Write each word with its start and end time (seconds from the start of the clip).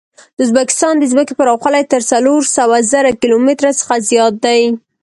د 0.35 0.39
ازبکستان 0.45 0.93
د 0.99 1.03
ځمکې 1.11 1.33
پراخوالی 1.39 1.83
تر 1.93 2.01
څلور 2.11 2.41
سوه 2.57 2.77
زره 2.91 3.11
کیلو 3.19 3.37
متره 3.47 3.71
څخه 3.79 3.95
زیات 4.09 4.33
دی. 4.45 4.61